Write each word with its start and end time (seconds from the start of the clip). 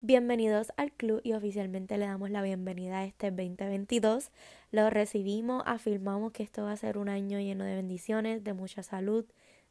Bienvenidos 0.00 0.72
al 0.76 0.92
club 0.92 1.20
y 1.24 1.32
oficialmente 1.32 1.98
le 1.98 2.06
damos 2.06 2.30
la 2.30 2.40
bienvenida 2.40 3.00
a 3.00 3.04
este 3.04 3.32
2022. 3.32 4.30
Lo 4.70 4.90
recibimos, 4.90 5.64
afirmamos 5.66 6.30
que 6.30 6.44
esto 6.44 6.62
va 6.62 6.70
a 6.70 6.76
ser 6.76 6.98
un 6.98 7.08
año 7.08 7.40
lleno 7.40 7.64
de 7.64 7.74
bendiciones, 7.74 8.44
de 8.44 8.52
mucha 8.52 8.84
salud, 8.84 9.24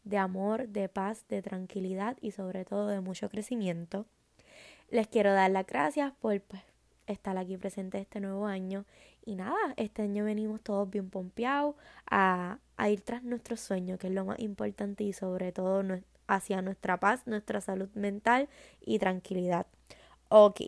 de 0.04 0.18
amor, 0.18 0.68
de 0.68 0.90
paz, 0.90 1.24
de 1.29 1.42
tranquilidad 1.42 2.18
y 2.20 2.32
sobre 2.32 2.66
todo 2.66 2.90
de 2.90 3.00
mucho 3.00 3.29
crecimiento. 3.29 4.05
Les 4.90 5.08
quiero 5.08 5.32
dar 5.32 5.50
las 5.50 5.66
gracias 5.66 6.12
por 6.20 6.41
pues, 6.41 6.62
estar 7.05 7.38
aquí 7.38 7.55
presente 7.55 7.98
este 7.98 8.20
nuevo 8.20 8.48
año. 8.48 8.84
Y 9.25 9.36
nada, 9.36 9.55
este 9.78 10.02
año 10.02 10.25
venimos 10.25 10.59
todos 10.59 10.89
bien 10.89 11.09
pompeados 11.09 11.75
a, 12.12 12.59
a 12.75 12.89
ir 12.89 13.00
tras 13.00 13.23
nuestro 13.23 13.55
sueño, 13.55 13.98
que 13.98 14.07
es 14.07 14.14
lo 14.14 14.25
más 14.25 14.39
importante 14.39 15.05
y 15.05 15.14
sobre 15.14 15.54
todo 15.54 15.86
hacia 16.28 16.62
nuestra 16.62 17.00
paz, 17.00 17.25
nuestra 17.28 17.62
salud 17.62 17.88
mental 17.94 18.50
y 18.82 19.00
tranquilidad. 19.00 19.68
Ok, 20.30 20.59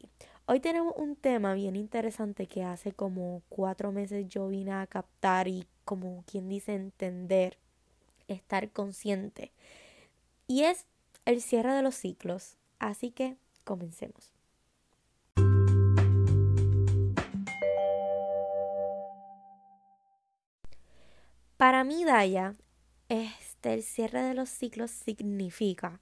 hoy 0.45 0.61
tenemos 0.61 0.93
un 0.95 1.17
tema 1.17 1.53
bien 1.53 1.75
interesante 1.75 2.47
que 2.47 2.63
hace 2.63 2.93
como 2.93 3.41
cuatro 3.49 3.91
meses 3.91 4.29
yo 4.29 4.47
vine 4.47 4.71
a 4.71 4.87
captar 4.87 5.49
y 5.49 5.67
como 5.83 6.23
quien 6.25 6.47
dice 6.47 6.75
entender, 6.75 7.57
estar 8.29 8.69
consciente. 8.71 9.51
Y 10.47 10.63
es 10.63 10.85
el 11.25 11.41
cierre 11.41 11.73
de 11.73 11.81
los 11.81 11.95
ciclos. 11.95 12.55
Así 12.79 13.11
que 13.11 13.35
comencemos. 13.65 14.31
Para 21.57 21.83
mí, 21.83 22.05
Daya, 22.05 22.55
este, 23.09 23.73
el 23.73 23.83
cierre 23.83 24.21
de 24.21 24.35
los 24.35 24.47
ciclos 24.47 24.89
significa 24.89 25.99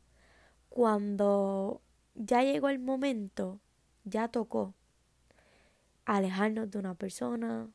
cuando 0.69 1.81
ya 2.17 2.43
llegó 2.43 2.69
el 2.69 2.79
momento, 2.79 3.59
ya 4.03 4.27
tocó 4.27 4.73
alejarnos 6.05 6.71
de 6.71 6.79
una 6.79 6.95
persona, 6.95 7.69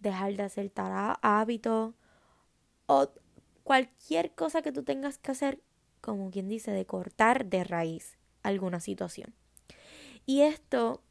dejar 0.00 0.34
de 0.34 0.42
hacer 0.42 0.70
tal 0.70 1.16
hábito 1.20 1.94
o 2.86 3.08
cualquier 3.64 4.34
cosa 4.34 4.62
que 4.62 4.72
tú 4.72 4.82
tengas 4.82 5.18
que 5.18 5.30
hacer, 5.30 5.60
como 6.00 6.30
quien 6.30 6.48
dice, 6.48 6.72
de 6.72 6.86
cortar 6.86 7.46
de 7.46 7.64
raíz 7.64 8.16
alguna 8.42 8.80
situación. 8.80 9.34
Y 10.24 10.40
esto 10.40 11.02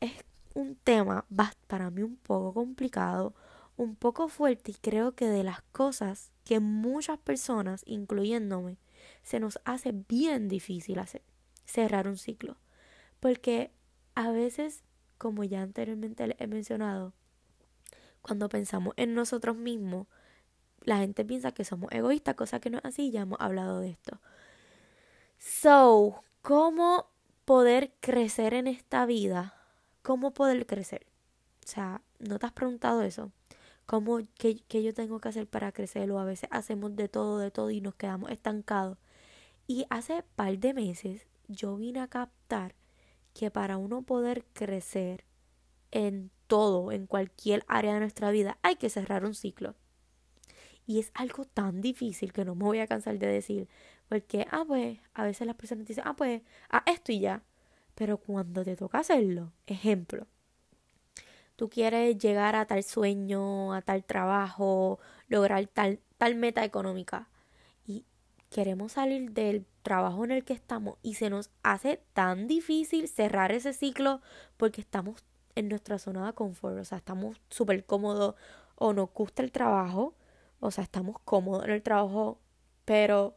es 0.00 0.12
un 0.54 0.76
tema 0.76 1.26
para 1.66 1.90
mí 1.90 2.02
un 2.02 2.16
poco 2.16 2.52
complicado, 2.52 3.34
un 3.76 3.96
poco 3.96 4.28
fuerte 4.28 4.72
y 4.72 4.74
creo 4.74 5.14
que 5.14 5.26
de 5.26 5.42
las 5.42 5.62
cosas 5.72 6.32
que 6.44 6.60
muchas 6.60 7.18
personas, 7.18 7.82
incluyéndome, 7.86 8.76
se 9.22 9.40
nos 9.40 9.58
hace 9.64 9.92
bien 9.92 10.48
difícil 10.48 10.98
hacer 10.98 11.22
cerrar 11.70 12.08
un 12.08 12.16
ciclo. 12.16 12.56
Porque 13.20 13.70
a 14.14 14.30
veces, 14.30 14.82
como 15.18 15.44
ya 15.44 15.62
anteriormente 15.62 16.36
he 16.38 16.46
mencionado, 16.46 17.12
cuando 18.22 18.48
pensamos 18.48 18.94
en 18.96 19.14
nosotros 19.14 19.56
mismos, 19.56 20.06
la 20.82 20.98
gente 20.98 21.24
piensa 21.24 21.52
que 21.52 21.64
somos 21.64 21.90
egoístas, 21.92 22.34
cosa 22.34 22.60
que 22.60 22.70
no 22.70 22.78
es 22.78 22.84
así, 22.84 23.10
ya 23.10 23.22
hemos 23.22 23.40
hablado 23.40 23.80
de 23.80 23.90
esto. 23.90 24.20
So, 25.38 26.22
¿cómo 26.42 27.10
poder 27.44 27.92
crecer 28.00 28.54
en 28.54 28.66
esta 28.66 29.06
vida? 29.06 29.54
¿Cómo 30.02 30.32
poder 30.32 30.66
crecer? 30.66 31.06
O 31.64 31.68
sea, 31.68 32.02
¿no 32.18 32.38
te 32.38 32.46
has 32.46 32.52
preguntado 32.52 33.02
eso? 33.02 33.32
¿Cómo, 33.86 34.20
qué, 34.38 34.56
qué 34.68 34.82
yo 34.82 34.94
tengo 34.94 35.20
que 35.20 35.28
hacer 35.28 35.46
para 35.46 35.72
crecer? 35.72 36.10
O 36.12 36.18
a 36.18 36.24
veces 36.24 36.48
hacemos 36.52 36.94
de 36.96 37.08
todo, 37.08 37.38
de 37.38 37.50
todo 37.50 37.70
y 37.70 37.80
nos 37.80 37.94
quedamos 37.94 38.30
estancados. 38.30 38.98
Y 39.66 39.86
hace 39.90 40.24
par 40.36 40.58
de 40.58 40.74
meses 40.74 41.26
yo 41.50 41.76
vine 41.76 42.00
a 42.00 42.08
captar 42.08 42.74
que 43.34 43.50
para 43.50 43.76
uno 43.76 44.02
poder 44.02 44.44
crecer 44.52 45.24
en 45.90 46.30
todo, 46.46 46.92
en 46.92 47.06
cualquier 47.06 47.64
área 47.68 47.94
de 47.94 48.00
nuestra 48.00 48.30
vida, 48.30 48.58
hay 48.62 48.76
que 48.76 48.90
cerrar 48.90 49.24
un 49.24 49.34
ciclo. 49.34 49.74
Y 50.86 50.98
es 50.98 51.10
algo 51.14 51.44
tan 51.44 51.80
difícil 51.80 52.32
que 52.32 52.44
no 52.44 52.54
me 52.54 52.64
voy 52.64 52.80
a 52.80 52.86
cansar 52.86 53.18
de 53.18 53.26
decir, 53.26 53.68
porque, 54.08 54.46
ah, 54.50 54.64
pues, 54.66 54.98
a 55.14 55.24
veces 55.24 55.46
las 55.46 55.56
personas 55.56 55.86
dicen, 55.86 56.04
ah, 56.06 56.14
pues, 56.14 56.42
ah, 56.70 56.82
esto 56.86 57.12
y 57.12 57.20
ya. 57.20 57.42
Pero 57.94 58.18
cuando 58.18 58.64
te 58.64 58.76
toca 58.76 58.98
hacerlo, 58.98 59.52
ejemplo, 59.66 60.26
tú 61.56 61.68
quieres 61.68 62.18
llegar 62.18 62.56
a 62.56 62.66
tal 62.66 62.82
sueño, 62.82 63.74
a 63.74 63.82
tal 63.82 64.04
trabajo, 64.04 64.98
lograr 65.28 65.66
tal, 65.66 66.00
tal 66.18 66.34
meta 66.34 66.64
económica 66.64 67.28
y 67.86 68.04
queremos 68.50 68.92
salir 68.92 69.32
del 69.32 69.66
trabajo 69.82 70.24
en 70.24 70.30
el 70.30 70.44
que 70.44 70.52
estamos 70.52 70.98
y 71.02 71.14
se 71.14 71.30
nos 71.30 71.50
hace 71.62 72.02
tan 72.12 72.46
difícil 72.46 73.08
cerrar 73.08 73.52
ese 73.52 73.72
ciclo 73.72 74.20
porque 74.56 74.80
estamos 74.80 75.24
en 75.54 75.68
nuestra 75.68 75.98
zona 75.98 76.26
de 76.26 76.32
confort, 76.32 76.78
o 76.78 76.84
sea, 76.84 76.98
estamos 76.98 77.40
súper 77.48 77.84
cómodos 77.84 78.34
o 78.76 78.92
nos 78.92 79.12
gusta 79.12 79.42
el 79.42 79.52
trabajo, 79.52 80.14
o 80.60 80.70
sea, 80.70 80.84
estamos 80.84 81.16
cómodos 81.24 81.64
en 81.64 81.70
el 81.70 81.82
trabajo, 81.82 82.40
pero 82.84 83.36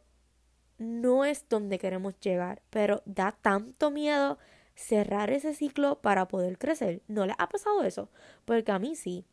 no 0.78 1.24
es 1.24 1.48
donde 1.48 1.78
queremos 1.78 2.18
llegar, 2.20 2.62
pero 2.70 3.02
da 3.04 3.32
tanto 3.32 3.90
miedo 3.90 4.38
cerrar 4.74 5.30
ese 5.30 5.54
ciclo 5.54 6.00
para 6.00 6.28
poder 6.28 6.58
crecer. 6.58 7.02
¿No 7.06 7.26
le 7.26 7.34
ha 7.38 7.48
pasado 7.48 7.82
eso? 7.84 8.10
Porque 8.44 8.72
a 8.72 8.78
mí 8.78 8.96
sí. 8.96 9.24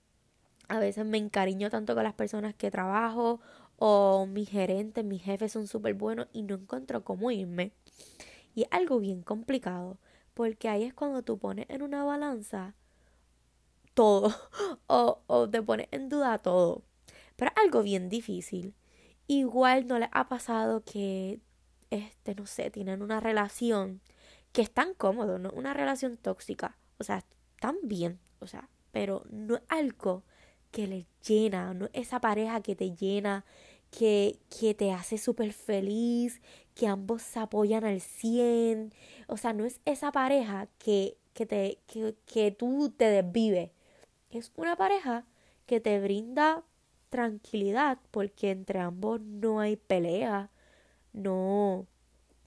A 0.68 0.80
veces 0.80 1.06
me 1.06 1.18
encariño 1.18 1.70
tanto 1.70 1.96
con 1.96 2.04
las 2.04 2.14
personas 2.14 2.56
que 2.56 2.72
trabajo 2.72 3.42
o 3.84 4.28
mis 4.28 4.48
gerentes, 4.48 5.04
mis 5.04 5.24
jefes 5.24 5.54
son 5.54 5.66
súper 5.66 5.96
buenos 5.96 6.28
y 6.34 6.44
no 6.44 6.54
encuentro 6.54 7.04
cómo 7.04 7.32
irme. 7.32 7.72
Y 8.54 8.62
es 8.62 8.68
algo 8.70 9.00
bien 9.00 9.24
complicado, 9.24 9.98
porque 10.36 10.70
ahí 10.70 10.84
es 10.84 10.94
cuando 10.94 11.24
tú 11.24 11.40
pones 11.40 11.66
en 11.68 11.82
una 11.82 12.04
balanza 12.04 12.76
todo 13.96 14.36
o, 14.88 15.24
o 15.26 15.50
te 15.50 15.64
pones 15.64 15.88
en 15.90 16.10
duda 16.10 16.38
todo. 16.38 16.84
Pero 17.36 17.50
es 17.50 17.64
algo 17.64 17.82
bien 17.82 18.08
difícil. 18.08 18.76
Igual 19.26 19.88
no 19.88 19.98
les 19.98 20.10
ha 20.12 20.30
pasado 20.30 20.84
que, 20.84 21.40
este, 21.90 22.36
no 22.36 22.46
sé, 22.46 22.70
tienen 22.70 23.02
una 23.02 23.20
relación 23.20 24.00
que 24.52 24.62
es 24.62 24.70
tan 24.70 24.94
cómodo, 24.94 25.40
¿no? 25.40 25.50
Una 25.56 25.74
relación 25.74 26.18
tóxica. 26.18 26.78
O 27.00 27.04
sea, 27.04 27.24
tan 27.60 27.78
bien, 27.82 28.20
o 28.42 28.46
sea, 28.46 28.70
pero 28.92 29.24
no 29.32 29.56
es 29.56 29.64
algo 29.70 30.22
que 30.72 30.88
les 30.88 31.06
llena, 31.28 31.74
no 31.74 31.90
esa 31.94 32.22
pareja 32.22 32.62
que 32.62 32.76
te 32.76 32.96
llena, 32.96 33.46
que, 33.92 34.40
que 34.50 34.74
te 34.74 34.92
hace 34.92 35.18
súper 35.18 35.54
feliz, 35.54 36.42
que 36.76 36.88
ambos 36.88 37.22
se 37.22 37.40
apoyan 37.40 37.84
al 37.86 38.02
100. 38.02 38.94
O 39.28 39.38
sea, 39.38 39.54
no 39.54 39.66
es 39.66 39.82
esa 39.86 40.12
pareja 40.12 40.68
que, 40.80 41.18
que, 41.34 41.46
te, 41.46 41.80
que, 41.88 42.16
que 42.26 42.52
tú 42.52 42.94
te 42.98 43.06
desvives. 43.06 43.72
Es 44.32 44.52
una 44.56 44.76
pareja 44.76 45.26
que 45.68 45.80
te 45.80 46.00
brinda 46.02 46.64
tranquilidad 47.10 48.00
porque 48.12 48.52
entre 48.52 48.80
ambos 48.80 49.22
no 49.22 49.60
hay 49.60 49.76
pelea, 49.76 50.50
no, 51.14 51.86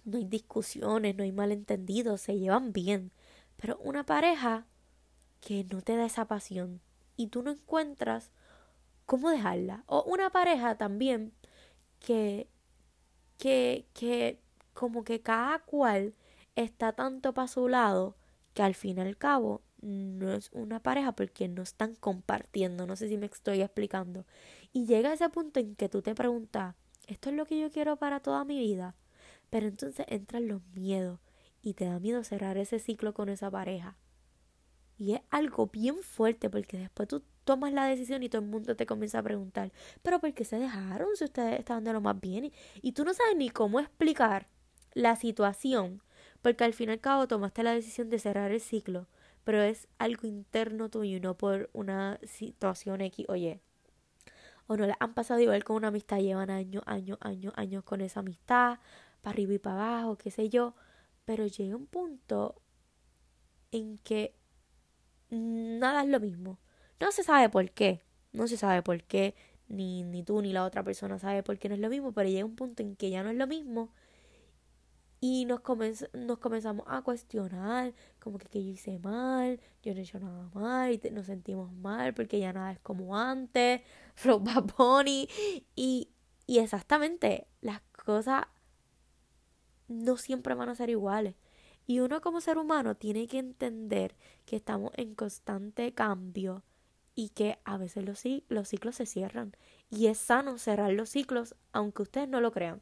no 0.05 0.19
hay 0.19 0.25
discusiones, 0.25 1.17
no 1.17 1.23
hay 1.25 1.33
malentendidos, 1.33 2.23
se 2.23 2.39
llevan 2.39 2.73
bien. 2.73 3.13
Pero 3.57 3.79
una 3.79 4.05
pareja 4.05 4.67
que 5.41 5.65
no 5.65 5.83
te 5.83 5.97
da 5.97 6.07
esa 6.07 6.27
pasión, 6.27 6.81
y 7.17 7.29
tú 7.29 7.43
no 7.43 7.51
encuentras 7.51 8.31
cómo 9.07 9.31
dejarla. 9.31 9.85
O 9.87 10.03
una 10.05 10.31
pareja 10.31 10.77
también 10.77 11.33
que, 12.01 12.49
que, 13.39 13.87
que 13.95 14.41
como 14.73 15.05
que 15.05 15.21
cada 15.21 15.61
cual 15.61 16.15
está 16.57 16.93
tanto 16.93 17.35
para 17.35 17.49
su 17.49 17.69
lado 17.69 18.17
que 18.55 18.63
al 18.63 18.75
fin 18.75 18.99
y 18.99 19.01
al 19.01 19.17
cabo 19.17 19.63
no 19.83 20.33
es 20.33 20.51
una 20.53 20.81
pareja 20.83 21.13
porque 21.13 21.49
no 21.49 21.63
están 21.63 21.95
compartiendo. 21.95 22.87
No 22.87 22.97
sé 22.97 23.09
si 23.09 23.19
me 23.19 23.27
estoy 23.27 23.61
explicando. 23.61 24.25
Y 24.73 24.87
llega 24.87 25.13
ese 25.13 25.29
punto 25.29 25.61
en 25.61 25.77
que 25.77 25.89
tú 25.89 26.03
te 26.03 26.15
preguntas, 26.15 26.75
¿esto 27.07 27.31
es 27.31 27.37
lo 27.37 27.45
que 27.47 27.61
yo 27.61 27.71
quiero 27.71 27.97
para 27.97 28.21
toda 28.21 28.45
mi 28.45 28.59
vida? 28.59 28.97
Pero 29.51 29.67
entonces 29.67 30.07
entran 30.09 30.49
los 30.49 30.63
miedos 30.75 31.21
y 31.63 31.75
te 31.75 31.85
da 31.85 31.99
miedo 31.99 32.25
cerrar 32.25 32.57
ese 32.57 32.79
ciclo 32.79 33.15
con 33.15 33.29
esa 33.29 33.51
pareja. 33.51 33.97
Y 34.97 35.15
es 35.15 35.21
algo 35.31 35.67
bien 35.67 35.97
fuerte 35.99 36.49
porque 36.49 36.79
después 36.79 37.09
tú 37.09 37.23
tomas 37.45 37.73
la 37.73 37.87
decisión 37.87 38.23
y 38.23 38.29
todo 38.29 38.43
el 38.43 38.49
mundo 38.49 38.77
te 38.77 38.87
comienza 38.87 39.19
a 39.19 39.23
preguntar, 39.23 39.73
pero 40.03 40.21
¿por 40.21 40.33
qué 40.35 40.45
se 40.45 40.59
dejaron 40.59 41.09
si 41.17 41.25
ustedes 41.25 41.59
estaban 41.59 41.85
de 41.85 41.93
lo 41.93 42.01
más 42.01 42.21
bien? 42.21 42.53
Y 42.83 42.93
tú 42.93 43.05
no 43.05 43.15
sabes 43.15 43.37
ni 43.37 43.51
cómo 43.51 43.81
explicar 43.81 44.49
la 44.95 45.17
situación, 45.17 46.03
porque 46.43 46.65
al 46.65 46.75
fin 46.75 46.89
y 46.89 46.93
al 46.93 47.01
cabo 47.01 47.29
tomaste 47.29 47.63
la 47.63 47.73
decisión 47.73 48.11
de 48.11 48.19
cerrar 48.19 48.51
el 48.51 48.61
ciclo, 48.61 49.07
pero 49.45 49.63
es 49.63 49.89
algo 49.99 50.27
interno 50.27 50.89
tuyo 50.89 51.21
no 51.21 51.37
por 51.37 51.71
una 51.73 52.19
situación 52.23 53.01
X, 53.03 53.27
oye. 53.29 53.61
O 54.67 54.77
no 54.77 54.87
le 54.87 54.95
han 54.99 55.13
pasado 55.13 55.41
igual 55.41 55.63
con 55.65 55.77
una 55.77 55.89
amistad, 55.89 56.21
llevan 56.21 56.51
años, 56.51 56.83
años, 56.87 57.19
años, 57.21 57.53
años 57.57 57.85
con 57.85 58.01
esa 58.01 58.21
amistad, 58.21 58.79
para 59.21 59.35
arriba 59.35 59.55
y 59.55 59.59
para 59.59 59.99
abajo, 59.99 60.17
qué 60.17 60.31
sé 60.31 60.49
yo, 60.49 60.75
pero 61.25 61.47
llega 61.47 61.77
un 61.77 61.87
punto 61.87 62.63
en 63.73 63.99
que 63.99 64.35
nada 65.31 66.03
es 66.03 66.09
lo 66.09 66.21
mismo. 66.21 66.59
No 67.01 67.13
se 67.13 67.23
sabe 67.23 67.49
por 67.49 67.71
qué. 67.71 68.03
No 68.33 68.49
se 68.49 68.57
sabe 68.57 68.83
por 68.83 69.03
qué. 69.05 69.35
Ni, 69.69 70.03
ni 70.03 70.23
tú 70.23 70.43
ni 70.43 70.53
la 70.53 70.65
otra 70.65 70.83
persona 70.83 71.19
sabe 71.19 71.43
por 71.43 71.59
qué 71.59 71.69
no 71.69 71.75
es 71.75 71.81
lo 71.81 71.89
mismo. 71.89 72.13
Pero 72.13 72.29
llega 72.29 72.45
un 72.45 72.57
punto 72.57 72.83
en 72.83 72.97
que 72.97 73.11
ya 73.11 73.23
no 73.23 73.31
es 73.31 73.37
lo 73.37 73.47
mismo. 73.47 73.91
Y 75.21 75.47
nos, 75.47 75.63
nos 76.13 76.39
comenzamos 76.39 76.85
a 76.87 77.01
cuestionar, 77.01 77.95
como 78.19 78.37
que, 78.39 78.47
que 78.47 78.63
yo 78.63 78.71
hice 78.71 78.99
mal, 78.99 79.59
yo 79.83 79.95
no 79.95 80.01
he 80.01 80.03
hecho 80.03 80.21
nada 80.21 80.51
mal, 80.53 80.93
y 80.93 81.11
nos 81.11 81.25
sentimos 81.25 81.73
mal 81.73 82.13
porque 82.13 82.39
ya 82.39 82.53
nada 82.53 82.73
es 82.73 82.79
como 82.81 83.17
antes, 83.17 83.81
Flow 84.17 84.45
Pony. 84.77 85.27
Y, 85.75 86.11
y 86.47 86.59
exactamente, 86.59 87.47
las 87.63 87.81
cosas 88.05 88.45
no 89.89 90.19
siempre 90.19 90.55
van 90.55 90.69
a 90.69 90.75
ser 90.75 90.91
iguales. 90.91 91.37
Y 91.87 92.01
uno 92.01 92.21
como 92.21 92.41
ser 92.41 92.59
humano 92.59 92.97
tiene 92.97 93.27
que 93.27 93.39
entender 93.39 94.17
que 94.45 94.57
estamos 94.57 94.93
en 94.97 95.15
constante 95.15 95.93
cambio 95.95 96.63
y 97.15 97.31
que 97.31 97.59
a 97.65 97.77
veces 97.77 98.05
los, 98.05 98.23
los 98.49 98.69
ciclos 98.69 98.97
se 98.97 99.07
cierran. 99.07 99.57
Y 99.91 100.07
es 100.07 100.19
sano 100.19 100.59
cerrar 100.59 100.93
los 100.93 101.11
ciclos 101.11 101.55
aunque 101.73 102.03
ustedes 102.03 102.29
no 102.29 102.41
lo 102.41 102.53
crean. 102.53 102.81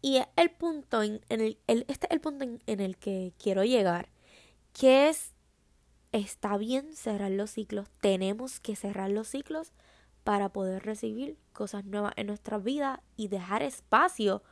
Y 0.00 0.20
el 0.36 0.50
punto 0.50 1.02
en, 1.02 1.20
el, 1.30 1.58
este 1.66 2.06
es 2.06 2.10
el 2.10 2.20
punto 2.20 2.44
en, 2.44 2.62
en 2.66 2.80
el 2.80 2.98
que 2.98 3.32
quiero 3.38 3.64
llegar, 3.64 4.10
que 4.74 5.08
es, 5.08 5.32
está 6.12 6.58
bien 6.58 6.94
cerrar 6.94 7.30
los 7.30 7.50
ciclos, 7.50 7.88
tenemos 8.00 8.60
que 8.60 8.76
cerrar 8.76 9.10
los 9.10 9.28
ciclos 9.28 9.72
para 10.24 10.50
poder 10.50 10.84
recibir 10.84 11.38
cosas 11.52 11.84
nuevas 11.84 12.12
en 12.16 12.26
nuestra 12.26 12.58
vida 12.58 13.02
y 13.16 13.28
dejar 13.28 13.62
espacio 13.62 14.42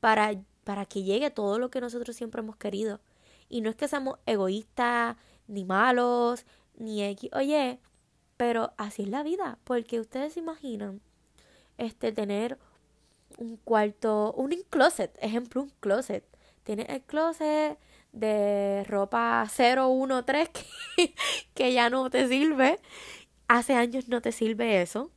para, 0.00 0.34
para 0.64 0.84
que 0.84 1.04
llegue 1.04 1.30
todo 1.30 1.58
lo 1.58 1.70
que 1.70 1.80
nosotros 1.80 2.14
siempre 2.14 2.40
hemos 2.40 2.56
querido. 2.56 3.00
Y 3.48 3.60
no 3.60 3.70
es 3.70 3.76
que 3.76 3.88
seamos 3.88 4.18
egoístas, 4.26 5.16
ni 5.46 5.64
malos, 5.64 6.44
ni 6.82 7.02
X. 7.04 7.30
Oye, 7.34 7.78
pero 8.36 8.72
así 8.76 9.02
es 9.02 9.08
la 9.08 9.22
vida, 9.22 9.58
porque 9.64 10.00
ustedes 10.00 10.34
se 10.34 10.40
imaginan 10.40 11.00
este 11.78 12.12
tener 12.12 12.58
un 13.38 13.56
cuarto, 13.56 14.32
un 14.34 14.50
closet, 14.68 15.16
ejemplo, 15.20 15.62
un 15.62 15.72
closet. 15.80 16.24
Tienes 16.64 16.88
el 16.88 17.02
closet 17.02 17.78
de 18.12 18.84
ropa 18.88 19.48
013 19.48 20.50
que, 20.52 21.14
que 21.54 21.72
ya 21.72 21.90
no 21.90 22.10
te 22.10 22.28
sirve. 22.28 22.78
Hace 23.48 23.74
años 23.74 24.08
no 24.08 24.20
te 24.22 24.32
sirve 24.32 24.82
eso. 24.82 25.10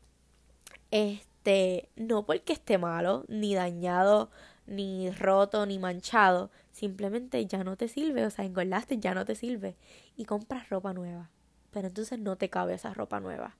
Este, 0.92 1.90
no 1.96 2.26
porque 2.26 2.54
esté 2.54 2.78
malo, 2.78 3.26
ni 3.28 3.56
dañado, 3.56 4.30
ni 4.68 5.10
roto, 5.12 5.66
ni 5.66 5.80
manchado. 5.80 6.52
Simplemente 6.72 7.46
ya 7.46 7.64
no 7.64 7.76
te 7.78 7.88
sirve, 7.88 8.26
o 8.26 8.30
sea, 8.30 8.46
engordaste, 8.46 8.98
ya 9.00 9.14
no 9.14 9.26
te 9.26 9.36
sirve. 9.36 9.76
Y 10.16 10.26
compras 10.26 10.70
ropa 10.70 10.94
nueva. 10.94 11.30
Pero 11.76 11.90
entonces 11.90 12.18
no 12.18 12.38
te 12.38 12.50
cabe 12.50 12.74
esa 12.74 12.94
ropa 12.96 13.20
nueva 13.20 13.58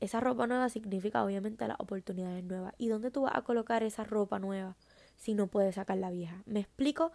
esa 0.00 0.20
ropa 0.20 0.46
nueva 0.46 0.68
significa 0.68 1.24
obviamente 1.24 1.66
las 1.66 1.80
oportunidades 1.80 2.44
nuevas. 2.44 2.74
¿Y 2.78 2.88
dónde 2.88 3.10
tú 3.10 3.22
vas 3.22 3.34
a 3.34 3.42
colocar 3.42 3.82
esa 3.82 4.04
ropa 4.04 4.38
nueva 4.38 4.76
si 5.16 5.34
no 5.34 5.46
puedes 5.46 5.76
sacar 5.76 5.98
la 5.98 6.10
vieja? 6.10 6.42
¿Me 6.46 6.60
explico? 6.60 7.12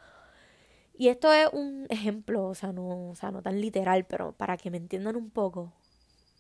Y 0.98 1.10
esto 1.10 1.32
es 1.32 1.48
un 1.54 1.86
ejemplo, 1.90 2.48
o 2.48 2.56
sea, 2.56 2.72
no, 2.74 3.10
o 3.10 3.16
sea, 3.16 3.32
no 3.32 3.42
tan 3.42 3.62
literal, 3.62 4.06
pero 4.06 4.34
para 4.34 4.58
que 4.58 4.72
me 4.72 4.78
entiendan 4.78 5.16
un 5.16 5.30
poco. 5.30 5.74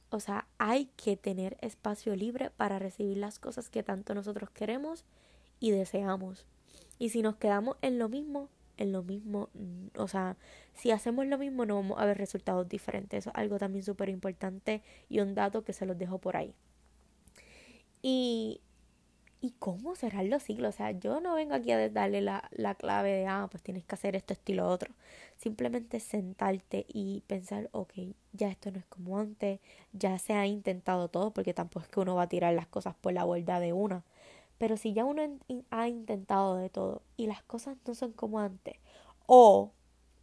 O 0.09 0.19
sea, 0.19 0.47
hay 0.57 0.87
que 0.97 1.15
tener 1.15 1.57
espacio 1.61 2.15
libre 2.15 2.49
para 2.49 2.79
recibir 2.79 3.17
las 3.17 3.39
cosas 3.39 3.69
que 3.69 3.83
tanto 3.83 4.13
nosotros 4.13 4.49
queremos 4.49 5.05
y 5.59 5.71
deseamos. 5.71 6.45
Y 6.99 7.09
si 7.09 7.21
nos 7.21 7.37
quedamos 7.37 7.77
en 7.81 7.97
lo 7.97 8.09
mismo, 8.09 8.49
en 8.81 8.91
lo 8.91 9.03
mismo, 9.03 9.49
mm, 9.53 9.87
o 9.97 10.07
sea, 10.07 10.37
si 10.73 10.91
hacemos 10.91 11.25
lo 11.27 11.37
mismo 11.37 11.65
no 11.65 11.75
vamos 11.75 11.99
a 11.99 12.05
ver 12.05 12.17
resultados 12.17 12.67
diferentes. 12.69 13.19
Eso 13.19 13.29
es 13.31 13.35
algo 13.35 13.57
también 13.59 13.83
súper 13.83 14.09
importante 14.09 14.81
y 15.09 15.19
un 15.19 15.35
dato 15.35 15.63
que 15.63 15.73
se 15.73 15.85
los 15.85 15.97
dejo 15.97 16.17
por 16.19 16.37
ahí. 16.37 16.53
Y, 18.01 18.61
y 19.41 19.51
cómo 19.59 19.95
cerrar 19.95 20.25
los 20.25 20.43
ciclos. 20.43 20.75
O 20.75 20.77
sea, 20.77 20.91
yo 20.91 21.19
no 21.21 21.35
vengo 21.35 21.55
aquí 21.55 21.71
a 21.71 21.89
darle 21.89 22.21
la, 22.21 22.49
la 22.51 22.75
clave 22.75 23.11
de, 23.11 23.27
ah, 23.27 23.47
pues 23.51 23.63
tienes 23.63 23.83
que 23.85 23.95
hacer 23.95 24.15
esto, 24.15 24.33
estilo 24.33 24.67
otro. 24.67 24.93
Simplemente 25.37 25.99
sentarte 25.99 26.85
y 26.87 27.23
pensar, 27.27 27.69
ok, 27.73 27.93
ya 28.33 28.49
esto 28.49 28.71
no 28.71 28.79
es 28.79 28.85
como 28.85 29.19
antes, 29.19 29.59
ya 29.93 30.17
se 30.19 30.33
ha 30.33 30.45
intentado 30.47 31.07
todo, 31.09 31.31
porque 31.31 31.53
tampoco 31.53 31.85
es 31.85 31.89
que 31.89 31.99
uno 31.99 32.15
va 32.15 32.23
a 32.23 32.29
tirar 32.29 32.53
las 32.53 32.67
cosas 32.67 32.95
por 32.95 33.13
la 33.13 33.23
borda 33.25 33.59
de 33.59 33.73
una. 33.73 34.03
Pero 34.61 34.77
si 34.77 34.93
ya 34.93 35.05
uno 35.05 35.23
ha 35.71 35.87
intentado 35.87 36.55
de 36.57 36.69
todo 36.69 37.01
y 37.17 37.25
las 37.25 37.41
cosas 37.41 37.77
no 37.87 37.95
son 37.95 38.11
como 38.11 38.39
antes, 38.39 38.77
o 39.25 39.71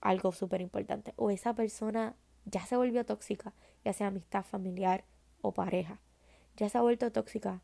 algo 0.01 0.31
súper 0.31 0.61
importante, 0.61 1.13
o 1.17 1.33
esa 1.33 1.55
persona 1.55 2.15
ya 2.45 2.65
se 2.65 2.77
volvió 2.77 3.05
tóxica, 3.05 3.53
ya 3.85 3.93
sea 3.93 4.07
amistad 4.07 4.45
familiar 4.45 5.03
o 5.41 5.51
pareja, 5.51 5.99
ya 6.57 6.69
se 6.69 6.79
ha 6.79 6.83
vuelto 6.83 7.11
tóxica, 7.11 7.63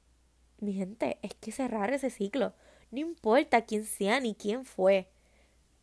mi 0.59 0.73
gente, 0.73 1.19
es 1.23 1.37
que 1.37 1.53
cerrar 1.53 1.93
ese 1.93 2.11
ciclo, 2.11 2.55
no 2.91 2.99
importa 2.99 3.65
quién 3.67 3.85
sea 3.85 4.19
ni 4.19 4.35
quién 4.35 4.65
fue, 4.65 5.07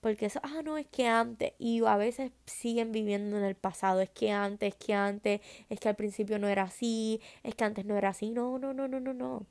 porque 0.02 0.26
eso, 0.26 0.42
ah, 0.44 0.62
no, 0.62 0.78
es 0.78 0.88
que 0.88 1.08
antes, 1.08 1.54
y 1.58 1.86
a 1.86 1.96
veces 1.96 2.34
siguen 2.46 2.92
viviendo 2.92 3.38
en 3.38 3.46
el 3.46 3.56
pasado, 3.56 4.02
es 4.02 4.10
que 4.10 4.34
antes, 4.34 4.74
es 4.74 4.76
que 4.76 4.94
antes, 4.94 5.40
es 5.70 5.80
que 5.80 5.88
al 5.88 5.96
principio 5.96 6.38
no 6.38 6.50
era 6.50 6.64
así, 6.64 7.22
es 7.44 7.56
que 7.56 7.64
antes 7.64 7.86
no 7.86 7.96
era 7.96 8.10
así, 8.10 8.32
no, 8.32 8.60
no, 8.60 8.74
no, 8.74 8.90
no, 8.90 9.00
no, 9.00 9.14
no 9.14 9.46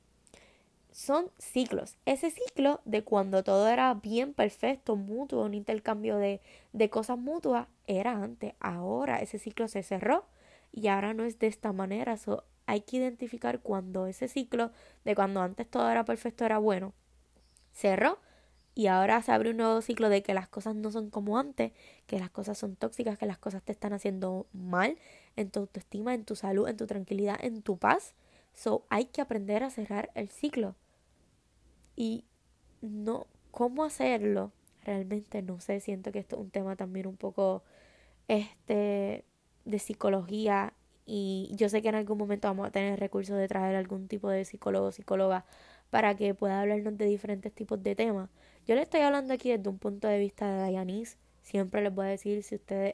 son 0.91 1.31
ciclos. 1.37 1.97
Ese 2.05 2.31
ciclo 2.31 2.81
de 2.85 3.03
cuando 3.03 3.43
todo 3.43 3.67
era 3.67 3.93
bien 3.93 4.33
perfecto, 4.33 4.95
mutuo, 4.95 5.43
un 5.45 5.53
intercambio 5.53 6.17
de, 6.17 6.41
de 6.73 6.89
cosas 6.89 7.17
mutuas, 7.17 7.67
era 7.87 8.11
antes. 8.11 8.53
Ahora 8.59 9.21
ese 9.21 9.39
ciclo 9.39 9.67
se 9.67 9.83
cerró 9.83 10.25
y 10.71 10.87
ahora 10.87 11.13
no 11.13 11.23
es 11.23 11.39
de 11.39 11.47
esta 11.47 11.73
manera. 11.73 12.17
So, 12.17 12.43
hay 12.65 12.81
que 12.81 12.97
identificar 12.97 13.59
cuando 13.61 14.07
ese 14.07 14.27
ciclo 14.27 14.71
de 15.05 15.15
cuando 15.15 15.41
antes 15.41 15.69
todo 15.69 15.89
era 15.89 16.05
perfecto, 16.05 16.45
era 16.45 16.57
bueno, 16.57 16.93
cerró 17.73 18.19
y 18.73 18.87
ahora 18.87 19.21
se 19.21 19.31
abre 19.31 19.51
un 19.51 19.57
nuevo 19.57 19.81
ciclo 19.81 20.09
de 20.09 20.23
que 20.23 20.33
las 20.33 20.47
cosas 20.47 20.75
no 20.75 20.91
son 20.91 21.09
como 21.09 21.37
antes, 21.37 21.73
que 22.07 22.19
las 22.19 22.29
cosas 22.29 22.57
son 22.57 22.75
tóxicas, 22.75 23.17
que 23.17 23.25
las 23.25 23.37
cosas 23.37 23.61
te 23.63 23.71
están 23.71 23.93
haciendo 23.93 24.47
mal 24.53 24.97
en 25.35 25.51
tu 25.51 25.59
autoestima, 25.61 26.13
en 26.13 26.23
tu 26.25 26.35
salud, 26.35 26.67
en 26.67 26.77
tu 26.77 26.87
tranquilidad, 26.87 27.37
en 27.41 27.61
tu 27.61 27.77
paz. 27.77 28.13
So, 28.53 28.85
hay 28.89 29.05
que 29.05 29.21
aprender 29.21 29.63
a 29.63 29.69
cerrar 29.69 30.11
el 30.15 30.29
ciclo. 30.29 30.75
Y 31.95 32.25
no, 32.81 33.27
¿cómo 33.51 33.83
hacerlo? 33.83 34.51
Realmente 34.83 35.41
no 35.41 35.59
sé, 35.59 35.79
siento 35.79 36.11
que 36.11 36.19
esto 36.19 36.35
es 36.35 36.41
un 36.41 36.51
tema 36.51 36.75
también 36.75 37.07
un 37.07 37.17
poco 37.17 37.63
este 38.27 39.25
de 39.65 39.79
psicología 39.79 40.73
y 41.05 41.51
yo 41.55 41.69
sé 41.69 41.81
que 41.81 41.89
en 41.89 41.95
algún 41.95 42.17
momento 42.17 42.47
vamos 42.47 42.67
a 42.67 42.71
tener 42.71 42.99
recursos 42.99 43.37
de 43.37 43.47
traer 43.47 43.75
algún 43.75 44.07
tipo 44.07 44.29
de 44.29 44.45
psicólogo 44.45 44.87
o 44.87 44.91
psicóloga 44.91 45.45
para 45.89 46.15
que 46.15 46.33
pueda 46.33 46.61
hablarnos 46.61 46.97
de 46.97 47.05
diferentes 47.05 47.53
tipos 47.53 47.81
de 47.83 47.95
temas. 47.95 48.29
Yo 48.65 48.75
le 48.75 48.81
estoy 48.81 49.01
hablando 49.01 49.33
aquí 49.33 49.49
desde 49.49 49.69
un 49.69 49.77
punto 49.77 50.07
de 50.07 50.19
vista 50.19 50.49
de 50.49 50.57
Dayanis. 50.59 51.17
Siempre 51.41 51.81
les 51.81 51.93
voy 51.93 52.05
a 52.05 52.09
decir 52.09 52.43
si 52.43 52.55
ustedes 52.55 52.93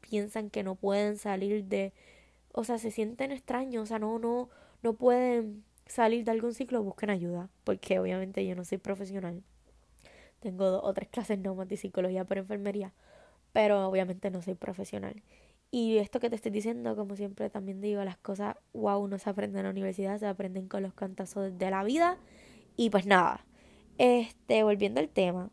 piensan 0.00 0.50
que 0.50 0.62
no 0.62 0.76
pueden 0.76 1.18
salir 1.18 1.64
de, 1.64 1.92
o 2.52 2.64
sea, 2.64 2.78
se 2.78 2.90
sienten 2.90 3.32
extraños, 3.32 3.82
o 3.82 3.86
sea, 3.86 3.98
no, 3.98 4.18
no, 4.18 4.48
no 4.82 4.94
pueden 4.94 5.64
salir 5.86 6.24
de 6.24 6.30
algún 6.30 6.54
ciclo, 6.54 6.82
busquen 6.82 7.10
ayuda, 7.10 7.48
porque 7.64 7.98
obviamente 7.98 8.46
yo 8.46 8.54
no 8.54 8.64
soy 8.64 8.78
profesional. 8.78 9.42
Tengo 10.40 10.70
dos 10.70 10.82
o 10.84 10.94
tres 10.94 11.08
clases 11.08 11.38
no 11.38 11.54
de 11.64 11.76
psicología 11.76 12.24
por 12.24 12.38
enfermería, 12.38 12.92
pero 13.52 13.88
obviamente 13.88 14.30
no 14.30 14.42
soy 14.42 14.54
profesional. 14.54 15.22
Y 15.70 15.98
esto 15.98 16.20
que 16.20 16.30
te 16.30 16.36
estoy 16.36 16.50
diciendo, 16.50 16.96
como 16.96 17.16
siempre 17.16 17.50
también 17.50 17.80
digo, 17.80 18.02
las 18.04 18.16
cosas, 18.16 18.56
wow, 18.72 19.06
no 19.06 19.18
se 19.18 19.28
aprenden 19.28 19.60
en 19.60 19.64
la 19.64 19.70
universidad, 19.70 20.18
se 20.18 20.26
aprenden 20.26 20.68
con 20.68 20.82
los 20.82 20.94
cantazos 20.94 21.58
de 21.58 21.70
la 21.70 21.84
vida. 21.84 22.18
Y 22.76 22.90
pues 22.90 23.06
nada, 23.06 23.44
este, 23.98 24.62
volviendo 24.62 25.00
al 25.00 25.08
tema. 25.08 25.50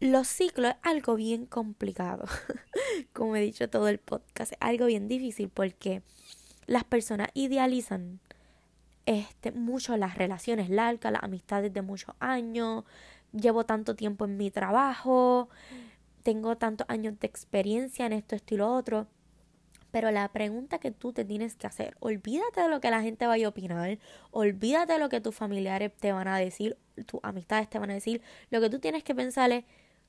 Los 0.00 0.26
ciclos 0.26 0.72
es 0.72 0.76
algo 0.82 1.14
bien 1.14 1.46
complicado, 1.46 2.24
como 3.12 3.36
he 3.36 3.40
dicho 3.40 3.70
todo 3.70 3.86
el 3.86 3.98
podcast, 3.98 4.52
es 4.52 4.58
algo 4.60 4.86
bien 4.86 5.06
difícil 5.06 5.48
porque 5.48 6.02
las 6.66 6.84
personas 6.84 7.28
idealizan 7.34 8.20
este, 9.06 9.52
mucho 9.52 9.96
las 9.96 10.16
relaciones 10.16 10.70
largas, 10.70 11.12
las 11.12 11.22
amistades 11.22 11.72
de 11.72 11.82
muchos 11.82 12.14
años, 12.20 12.84
llevo 13.32 13.64
tanto 13.64 13.96
tiempo 13.96 14.24
en 14.24 14.36
mi 14.36 14.50
trabajo, 14.50 15.48
tengo 16.22 16.56
tantos 16.56 16.86
años 16.88 17.18
de 17.18 17.26
experiencia 17.26 18.06
en 18.06 18.12
esto, 18.12 18.36
esto 18.36 18.54
y 18.54 18.58
lo 18.58 18.72
otro. 18.72 19.06
Pero 19.90 20.10
la 20.10 20.26
pregunta 20.32 20.78
que 20.78 20.90
tú 20.90 21.12
te 21.12 21.24
tienes 21.24 21.54
que 21.54 21.66
hacer, 21.66 21.96
olvídate 22.00 22.62
de 22.62 22.68
lo 22.68 22.80
que 22.80 22.90
la 22.90 23.02
gente 23.02 23.26
vaya 23.26 23.46
a 23.46 23.50
opinar, 23.50 23.98
olvídate 24.30 24.94
de 24.94 24.98
lo 24.98 25.10
que 25.10 25.20
tus 25.20 25.34
familiares 25.34 25.92
te 25.98 26.12
van 26.12 26.28
a 26.28 26.38
decir, 26.38 26.78
tus 27.06 27.20
amistades 27.22 27.68
te 27.68 27.78
van 27.78 27.90
a 27.90 27.94
decir, 27.94 28.22
lo 28.50 28.60
que 28.60 28.70
tú 28.70 28.78
tienes 28.78 29.04
que 29.04 29.14
pensar 29.14 29.52
es, 29.52 29.64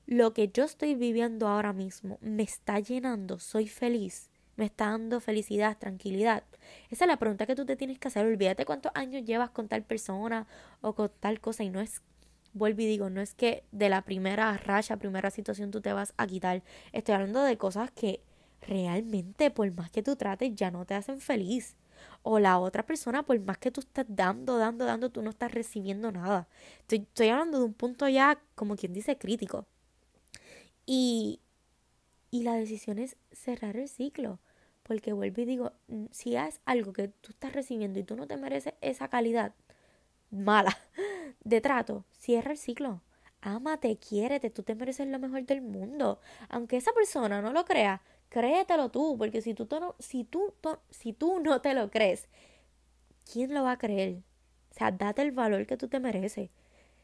lo 0.06 0.34
que 0.34 0.48
yo 0.48 0.64
estoy 0.64 0.94
viviendo 0.94 1.48
ahora 1.48 1.72
mismo 1.72 2.18
me 2.20 2.42
está 2.42 2.78
llenando, 2.78 3.38
soy 3.38 3.68
feliz 3.68 4.30
me 4.56 4.64
está 4.66 4.90
dando 4.90 5.20
felicidad, 5.20 5.76
tranquilidad? 5.78 6.44
Esa 6.90 7.04
es 7.04 7.08
la 7.08 7.18
pregunta 7.18 7.46
que 7.46 7.54
tú 7.56 7.64
te 7.66 7.76
tienes 7.76 7.98
que 7.98 8.08
hacer. 8.08 8.26
Olvídate 8.26 8.64
cuántos 8.64 8.92
años 8.94 9.24
llevas 9.24 9.50
con 9.50 9.68
tal 9.68 9.82
persona 9.82 10.46
o 10.80 10.94
con 10.94 11.10
tal 11.20 11.40
cosa 11.40 11.64
y 11.64 11.70
no 11.70 11.80
es, 11.80 12.02
vuelvo 12.52 12.82
y 12.82 12.86
digo, 12.86 13.10
no 13.10 13.20
es 13.20 13.34
que 13.34 13.64
de 13.72 13.88
la 13.88 14.02
primera 14.02 14.56
racha, 14.58 14.96
primera 14.96 15.30
situación 15.30 15.70
tú 15.70 15.80
te 15.80 15.92
vas 15.92 16.14
a 16.16 16.26
quitar. 16.26 16.62
Estoy 16.92 17.14
hablando 17.14 17.42
de 17.42 17.58
cosas 17.58 17.90
que 17.90 18.20
realmente, 18.62 19.50
por 19.50 19.70
más 19.74 19.90
que 19.90 20.02
tú 20.02 20.16
trates, 20.16 20.54
ya 20.54 20.70
no 20.70 20.84
te 20.84 20.94
hacen 20.94 21.20
feliz. 21.20 21.76
O 22.22 22.38
la 22.38 22.58
otra 22.58 22.84
persona, 22.86 23.22
por 23.22 23.38
más 23.40 23.58
que 23.58 23.70
tú 23.70 23.80
estás 23.80 24.06
dando, 24.08 24.58
dando, 24.58 24.84
dando, 24.84 25.10
tú 25.10 25.22
no 25.22 25.30
estás 25.30 25.52
recibiendo 25.52 26.10
nada. 26.12 26.48
Estoy, 26.80 27.00
estoy 27.00 27.28
hablando 27.28 27.58
de 27.58 27.64
un 27.64 27.74
punto 27.74 28.08
ya, 28.08 28.40
como 28.54 28.76
quien 28.76 28.92
dice, 28.92 29.18
crítico. 29.18 29.66
Y, 30.86 31.40
y 32.30 32.42
la 32.42 32.54
decisión 32.54 32.98
es 32.98 33.16
cerrar 33.32 33.76
el 33.76 33.88
ciclo. 33.88 34.40
Porque 34.84 35.12
vuelvo 35.12 35.42
y 35.42 35.44
digo, 35.46 35.72
mm, 35.88 36.06
si 36.12 36.36
es 36.36 36.60
algo 36.64 36.92
que 36.92 37.08
tú 37.08 37.32
estás 37.32 37.52
recibiendo 37.52 37.98
y 37.98 38.04
tú 38.04 38.16
no 38.16 38.26
te 38.26 38.36
mereces 38.36 38.74
esa 38.80 39.08
calidad 39.08 39.54
mala 40.30 40.76
de 41.44 41.60
trato, 41.60 42.04
cierra 42.12 42.52
el 42.52 42.58
ciclo. 42.58 43.02
Ámate, 43.40 43.96
quiérete, 43.98 44.50
tú 44.50 44.62
te 44.62 44.74
mereces 44.74 45.08
lo 45.08 45.18
mejor 45.18 45.44
del 45.44 45.62
mundo. 45.62 46.20
Aunque 46.48 46.76
esa 46.78 46.92
persona 46.92 47.42
no 47.42 47.52
lo 47.52 47.64
crea, 47.64 48.02
créetelo 48.30 48.90
tú, 48.90 49.16
porque 49.18 49.42
si 49.42 49.54
tú, 49.54 49.68
no, 49.70 49.96
si, 49.98 50.24
tú, 50.24 50.54
si 50.90 51.12
tú 51.12 51.40
no 51.40 51.60
te 51.60 51.74
lo 51.74 51.90
crees, 51.90 52.28
¿quién 53.30 53.54
lo 53.54 53.64
va 53.64 53.72
a 53.72 53.78
creer? 53.78 54.22
O 54.70 54.74
sea, 54.74 54.90
date 54.90 55.22
el 55.22 55.32
valor 55.32 55.66
que 55.66 55.76
tú 55.76 55.88
te 55.88 56.00
mereces. 56.00 56.50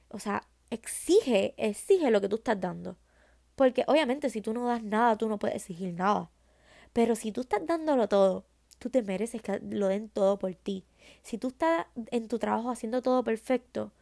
O 0.08 0.18
sea, 0.18 0.42
exige, 0.70 1.54
exige 1.56 2.10
lo 2.10 2.20
que 2.20 2.28
tú 2.28 2.36
estás 2.36 2.60
dando. 2.60 2.96
Porque 3.56 3.84
obviamente 3.86 4.30
si 4.30 4.40
tú 4.40 4.54
no 4.54 4.66
das 4.66 4.82
nada, 4.82 5.16
tú 5.16 5.28
no 5.28 5.38
puedes 5.38 5.56
exigir 5.56 5.94
nada. 5.94 6.30
Pero 6.92 7.14
si 7.14 7.32
tú 7.32 7.42
estás 7.42 7.66
dándolo 7.66 8.08
todo, 8.08 8.44
tú 8.78 8.90
te 8.90 9.02
mereces 9.02 9.42
que 9.42 9.60
lo 9.60 9.88
den 9.88 10.08
todo 10.08 10.38
por 10.38 10.54
ti. 10.54 10.84
Si 11.22 11.38
tú 11.38 11.48
estás 11.48 11.86
en 12.10 12.28
tu 12.28 12.38
trabajo 12.38 12.70
haciendo 12.70 13.02
todo 13.02 13.22
perfecto, 13.22 13.92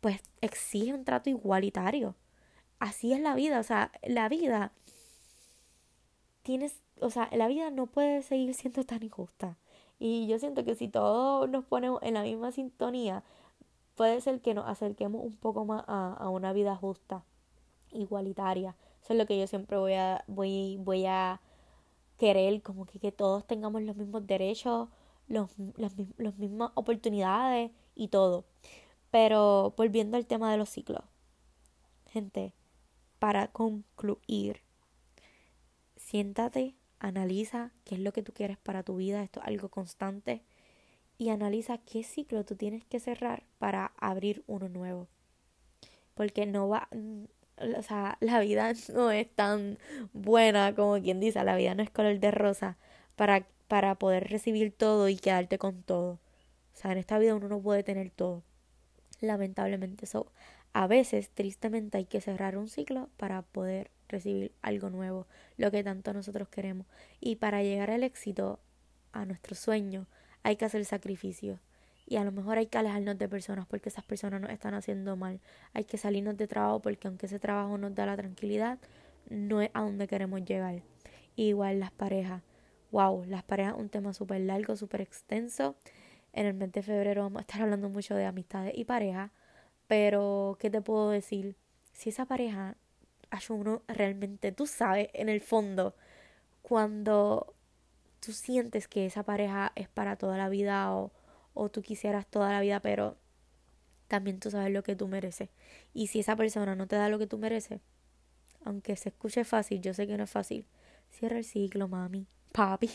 pues 0.00 0.20
exige 0.40 0.94
un 0.94 1.04
trato 1.04 1.30
igualitario. 1.30 2.14
Así 2.78 3.12
es 3.12 3.20
la 3.20 3.34
vida, 3.34 3.58
o 3.58 3.62
sea, 3.64 3.90
la 4.04 4.28
vida 4.28 4.72
tienes, 6.42 6.80
o 7.00 7.10
sea, 7.10 7.28
la 7.32 7.48
vida 7.48 7.70
no 7.70 7.86
puede 7.86 8.22
seguir 8.22 8.54
siendo 8.54 8.84
tan 8.84 9.02
injusta. 9.02 9.58
Y 9.98 10.28
yo 10.28 10.38
siento 10.38 10.64
que 10.64 10.76
si 10.76 10.88
todos 10.88 11.48
nos 11.50 11.64
ponemos 11.64 12.00
en 12.02 12.14
la 12.14 12.22
misma 12.22 12.52
sintonía, 12.52 13.24
puede 13.96 14.20
ser 14.20 14.40
que 14.40 14.54
nos 14.54 14.66
acerquemos 14.68 15.24
un 15.24 15.36
poco 15.36 15.64
más 15.64 15.84
a, 15.88 16.14
a 16.14 16.28
una 16.28 16.52
vida 16.52 16.76
justa, 16.76 17.24
igualitaria. 17.90 18.76
Eso 19.02 19.12
es 19.14 19.18
lo 19.18 19.26
que 19.26 19.38
yo 19.38 19.46
siempre 19.48 19.76
voy 19.76 19.94
a, 19.94 20.24
voy, 20.28 20.76
voy 20.80 21.06
a 21.06 21.40
querer, 22.18 22.60
como 22.62 22.84
que, 22.84 22.98
que 22.98 23.12
todos 23.12 23.46
tengamos 23.46 23.82
los 23.82 23.96
mismos 23.96 24.26
derechos, 24.26 24.88
las, 25.28 25.56
mismas 26.38 26.72
oportunidades 26.74 27.70
y 27.94 28.08
todo. 28.08 28.44
Pero 29.10 29.74
volviendo 29.76 30.16
al 30.16 30.26
tema 30.26 30.50
de 30.50 30.58
los 30.58 30.68
ciclos. 30.68 31.04
Gente, 32.06 32.52
para 33.18 33.48
concluir, 33.48 34.62
siéntate, 35.96 36.74
analiza 36.98 37.72
qué 37.84 37.94
es 37.94 38.00
lo 38.00 38.12
que 38.12 38.22
tú 38.22 38.32
quieres 38.32 38.58
para 38.58 38.82
tu 38.82 38.96
vida, 38.96 39.22
esto 39.22 39.40
es 39.40 39.46
algo 39.46 39.68
constante, 39.68 40.42
y 41.18 41.30
analiza 41.30 41.78
qué 41.78 42.02
ciclo 42.02 42.44
tú 42.44 42.56
tienes 42.56 42.84
que 42.84 43.00
cerrar 43.00 43.44
para 43.58 43.92
abrir 43.98 44.44
uno 44.46 44.68
nuevo. 44.68 45.08
Porque 46.14 46.46
no 46.46 46.68
va, 46.68 46.88
o 47.76 47.82
sea, 47.82 48.16
la 48.20 48.40
vida 48.40 48.72
no 48.94 49.10
es 49.10 49.28
tan 49.34 49.78
buena 50.12 50.74
como 50.74 51.00
quien 51.00 51.20
dice, 51.20 51.42
la 51.44 51.56
vida 51.56 51.74
no 51.74 51.82
es 51.82 51.90
color 51.90 52.18
de 52.18 52.30
rosa 52.30 52.76
para, 53.16 53.46
para 53.68 53.94
poder 53.96 54.28
recibir 54.28 54.72
todo 54.72 55.08
y 55.08 55.16
quedarte 55.16 55.58
con 55.58 55.82
todo. 55.82 56.12
O 56.74 56.80
sea, 56.80 56.92
en 56.92 56.98
esta 56.98 57.18
vida 57.18 57.34
uno 57.34 57.48
no 57.48 57.60
puede 57.60 57.82
tener 57.82 58.10
todo. 58.10 58.42
Lamentablemente, 59.20 60.04
eso 60.04 60.30
a 60.72 60.86
veces, 60.86 61.30
tristemente, 61.30 61.98
hay 61.98 62.04
que 62.04 62.20
cerrar 62.20 62.56
un 62.56 62.68
ciclo 62.68 63.08
para 63.16 63.42
poder 63.42 63.90
recibir 64.08 64.52
algo 64.62 64.90
nuevo, 64.90 65.26
lo 65.56 65.70
que 65.70 65.82
tanto 65.82 66.12
nosotros 66.12 66.48
queremos. 66.48 66.86
Y 67.20 67.36
para 67.36 67.62
llegar 67.62 67.90
al 67.90 68.04
éxito, 68.04 68.60
a 69.12 69.24
nuestro 69.24 69.56
sueño, 69.56 70.06
hay 70.42 70.56
que 70.56 70.66
hacer 70.66 70.84
sacrificios. 70.84 71.58
Y 72.10 72.16
a 72.16 72.24
lo 72.24 72.32
mejor 72.32 72.56
hay 72.56 72.66
que 72.66 72.78
alejarnos 72.78 73.18
de 73.18 73.28
personas 73.28 73.66
porque 73.66 73.90
esas 73.90 74.02
personas 74.02 74.40
nos 74.40 74.50
están 74.50 74.72
haciendo 74.72 75.14
mal. 75.14 75.40
Hay 75.74 75.84
que 75.84 75.98
salirnos 75.98 76.38
de 76.38 76.46
trabajo 76.46 76.80
porque 76.80 77.06
aunque 77.06 77.26
ese 77.26 77.38
trabajo 77.38 77.76
nos 77.76 77.94
da 77.94 78.06
la 78.06 78.16
tranquilidad, 78.16 78.78
no 79.28 79.60
es 79.60 79.70
a 79.74 79.82
donde 79.82 80.08
queremos 80.08 80.42
llegar. 80.42 80.82
igual 81.36 81.80
las 81.80 81.92
parejas. 81.92 82.42
Wow, 82.92 83.26
las 83.26 83.42
parejas 83.42 83.74
un 83.76 83.90
tema 83.90 84.14
súper 84.14 84.40
largo, 84.40 84.74
súper 84.74 85.02
extenso. 85.02 85.76
En 86.32 86.46
el 86.46 86.54
mes 86.54 86.72
de 86.72 86.82
febrero 86.82 87.22
vamos 87.24 87.40
a 87.40 87.42
estar 87.42 87.60
hablando 87.62 87.90
mucho 87.90 88.14
de 88.14 88.24
amistades 88.24 88.72
y 88.74 88.84
parejas. 88.84 89.30
Pero, 89.86 90.56
¿qué 90.60 90.70
te 90.70 90.80
puedo 90.80 91.10
decir? 91.10 91.56
Si 91.92 92.08
esa 92.08 92.24
pareja, 92.24 92.76
uno 93.50 93.82
realmente, 93.86 94.52
tú 94.52 94.66
sabes, 94.66 95.08
en 95.12 95.28
el 95.28 95.42
fondo, 95.42 95.94
cuando 96.62 97.54
tú 98.20 98.32
sientes 98.32 98.88
que 98.88 99.06
esa 99.06 99.24
pareja 99.24 99.72
es 99.76 99.88
para 99.88 100.16
toda 100.16 100.38
la 100.38 100.48
vida 100.48 100.94
o 100.94 101.12
o 101.58 101.68
tú 101.70 101.82
quisieras 101.82 102.26
toda 102.26 102.52
la 102.52 102.60
vida, 102.60 102.80
pero 102.80 103.16
también 104.06 104.38
tú 104.38 104.50
sabes 104.50 104.72
lo 104.72 104.84
que 104.84 104.94
tú 104.94 105.08
mereces. 105.08 105.50
Y 105.92 106.06
si 106.06 106.20
esa 106.20 106.36
persona 106.36 106.76
no 106.76 106.86
te 106.86 106.96
da 106.96 107.08
lo 107.08 107.18
que 107.18 107.26
tú 107.26 107.36
mereces, 107.36 107.80
aunque 108.64 108.94
se 108.96 109.08
escuche 109.08 109.44
fácil, 109.44 109.82
yo 109.82 109.92
sé 109.92 110.06
que 110.06 110.16
no 110.16 110.24
es 110.24 110.30
fácil, 110.30 110.66
cierra 111.10 111.38
el 111.38 111.44
ciclo, 111.44 111.88
mami, 111.88 112.26
papi. 112.52 112.90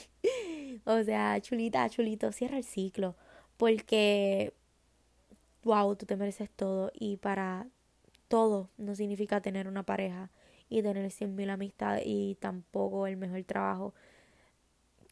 o 0.86 1.04
sea, 1.04 1.40
chulita, 1.42 1.90
chulito, 1.90 2.32
cierra 2.32 2.58
el 2.58 2.64
ciclo. 2.64 3.16
Porque, 3.58 4.54
wow, 5.64 5.96
tú 5.96 6.06
te 6.06 6.16
mereces 6.16 6.50
todo. 6.50 6.90
Y 6.94 7.18
para 7.18 7.68
todo 8.30 8.70
no 8.78 8.96
significa 8.96 9.42
tener 9.42 9.68
una 9.68 9.84
pareja 9.84 10.32
y 10.70 10.82
tener 10.82 11.12
cien 11.12 11.36
mil 11.36 11.50
amistades 11.50 12.04
y 12.06 12.36
tampoco 12.40 13.08
el 13.08 13.18
mejor 13.18 13.44
trabajo 13.44 13.94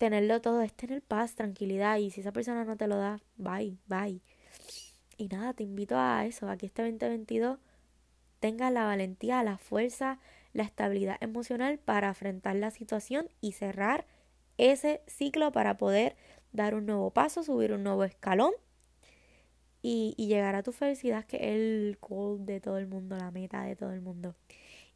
tenerlo 0.02 0.42
todo 0.42 0.64
es 0.64 0.74
tener 0.74 1.04
paz, 1.04 1.36
tranquilidad 1.36 1.98
y 1.98 2.10
si 2.10 2.22
esa 2.22 2.32
persona 2.32 2.66
no 2.66 2.76
te 2.76 2.88
lo 2.88 2.98
da, 2.98 3.22
bye, 3.38 3.78
bye. 3.86 4.20
Y 5.16 5.28
nada, 5.28 5.54
te 5.54 5.62
invito 5.62 5.96
a 5.96 6.26
eso, 6.26 6.50
a 6.50 6.58
que 6.58 6.66
este 6.66 6.82
2022 6.82 7.60
tengas 8.40 8.74
la 8.74 8.86
valentía, 8.86 9.44
la 9.44 9.60
fuerza, 9.60 10.18
la 10.54 10.64
estabilidad 10.64 11.18
emocional 11.22 11.78
para 11.78 12.10
afrontar 12.10 12.56
la 12.56 12.72
situación 12.72 13.30
y 13.42 13.52
cerrar 13.52 14.08
ese 14.58 15.04
ciclo 15.06 15.52
para 15.52 15.78
poder 15.78 16.16
dar 16.52 16.74
un 16.74 16.88
nuevo 16.88 17.12
paso, 17.12 17.44
subir 17.44 17.72
un 17.72 17.84
nuevo 17.84 18.04
escalón 18.04 18.54
y, 19.84 20.16
y 20.18 20.26
llegar 20.26 20.56
a 20.56 20.64
tu 20.64 20.72
felicidad, 20.72 21.26
que 21.26 21.38
es 21.38 21.44
el 21.44 22.00
goal 22.02 22.44
de 22.44 22.60
todo 22.60 22.80
el 22.80 22.88
mundo, 22.88 23.18
la 23.18 23.30
meta 23.30 23.62
de 23.62 23.76
todo 23.76 23.92
el 23.92 24.02
mundo. 24.02 24.34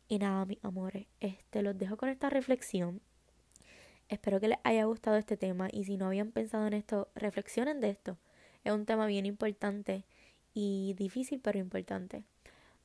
Y 0.07 0.17
nada, 0.17 0.45
mis 0.45 0.57
amores, 0.65 1.05
este 1.19 1.61
los 1.61 1.77
dejo 1.77 1.95
con 1.95 2.09
esta 2.09 2.31
reflexión. 2.31 3.01
Espero 4.07 4.39
que 4.39 4.49
les 4.49 4.59
haya 4.63 4.85
gustado 4.85 5.17
este 5.17 5.35
tema 5.35 5.67
y 5.71 5.85
si 5.85 5.97
no 5.97 6.05
habían 6.05 6.31
pensado 6.31 6.67
en 6.67 6.73
esto, 6.73 7.09
reflexionen 7.15 7.81
de 7.81 7.89
esto. 7.89 8.17
Es 8.63 8.71
un 8.71 8.85
tema 8.85 9.07
bien 9.07 9.25
importante 9.25 10.05
y 10.53 10.93
difícil 10.97 11.39
pero 11.39 11.57
importante. 11.57 12.23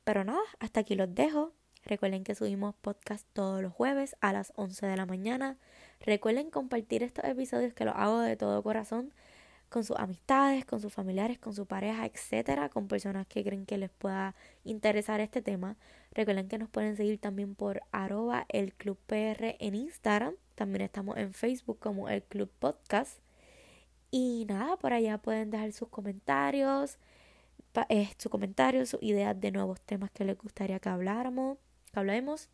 Pero 0.03 0.23
nada, 0.23 0.41
hasta 0.59 0.79
aquí 0.79 0.95
los 0.95 1.13
dejo. 1.13 1.53
Recuerden 1.85 2.23
que 2.23 2.35
subimos 2.35 2.75
podcast 2.75 3.27
todos 3.33 3.61
los 3.61 3.73
jueves 3.73 4.15
a 4.19 4.33
las 4.33 4.51
11 4.55 4.85
de 4.87 4.97
la 4.97 5.05
mañana. 5.05 5.57
Recuerden 5.99 6.49
compartir 6.49 7.03
estos 7.03 7.25
episodios 7.25 7.73
que 7.73 7.85
los 7.85 7.95
hago 7.95 8.19
de 8.19 8.35
todo 8.35 8.61
corazón 8.63 9.13
con 9.71 9.85
sus 9.85 9.97
amistades, 9.97 10.65
con 10.65 10.81
sus 10.81 10.93
familiares, 10.93 11.39
con 11.39 11.55
su 11.55 11.65
pareja, 11.65 12.05
etcétera, 12.05 12.67
con 12.67 12.89
personas 12.89 13.25
que 13.25 13.41
creen 13.41 13.65
que 13.65 13.77
les 13.77 13.89
pueda 13.89 14.35
interesar 14.65 15.21
este 15.21 15.41
tema. 15.41 15.77
Recuerden 16.11 16.49
que 16.49 16.57
nos 16.57 16.69
pueden 16.69 16.97
seguir 16.97 17.19
también 17.19 17.55
por 17.55 17.81
arroba 17.93 18.45
el 18.49 18.73
club 18.73 18.97
en 19.09 19.75
Instagram. 19.75 20.35
También 20.55 20.81
estamos 20.81 21.15
en 21.15 21.33
Facebook 21.33 21.79
como 21.79 22.09
el 22.09 22.21
Club 22.21 22.51
Podcast. 22.59 23.19
Y 24.11 24.45
nada, 24.49 24.75
por 24.75 24.91
allá 24.91 25.17
pueden 25.19 25.49
dejar 25.51 25.71
sus 25.71 25.87
comentarios, 25.87 26.97
eh, 27.87 28.09
sus 28.17 28.29
comentarios, 28.29 28.89
sus 28.89 29.01
ideas 29.01 29.39
de 29.39 29.51
nuevos 29.51 29.79
temas 29.79 30.11
que 30.11 30.25
les 30.25 30.37
gustaría 30.37 30.79
que 30.79 30.89
habláramos, 30.89 31.57
que 31.93 31.99
hablemos. 31.99 32.49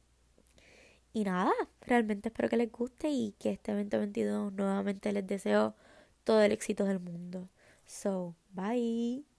Y 1.13 1.23
nada, 1.23 1.51
realmente 1.81 2.29
espero 2.29 2.47
que 2.47 2.57
les 2.57 2.71
guste 2.71 3.09
y 3.09 3.33
que 3.39 3.49
este 3.53 3.73
2022 3.73 4.53
nuevamente 4.53 5.11
les 5.11 5.25
deseo 5.25 5.73
todo 6.27 6.41
el 6.43 6.51
éxito 6.51 6.83
del 6.85 6.99
mundo. 6.99 7.49
So, 7.85 8.35
bye. 8.51 9.36